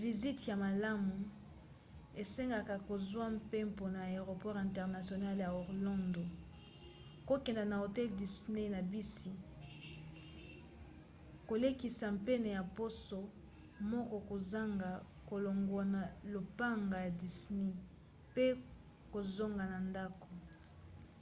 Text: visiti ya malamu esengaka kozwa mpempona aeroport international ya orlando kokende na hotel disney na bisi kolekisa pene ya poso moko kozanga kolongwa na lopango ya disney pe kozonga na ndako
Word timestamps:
visiti 0.00 0.44
ya 0.50 0.56
malamu 0.64 1.14
esengaka 2.22 2.74
kozwa 2.88 3.24
mpempona 3.36 3.98
aeroport 4.08 4.58
international 4.68 5.36
ya 5.44 5.50
orlando 5.62 6.24
kokende 7.28 7.64
na 7.70 7.76
hotel 7.82 8.08
disney 8.22 8.66
na 8.74 8.80
bisi 8.92 9.30
kolekisa 11.48 12.06
pene 12.26 12.48
ya 12.58 12.62
poso 12.76 13.18
moko 13.92 14.16
kozanga 14.28 14.90
kolongwa 15.28 15.82
na 15.94 16.02
lopango 16.32 16.96
ya 17.04 17.10
disney 17.22 17.72
pe 18.34 18.46
kozonga 19.12 19.64
na 19.72 19.78
ndako 19.88 20.28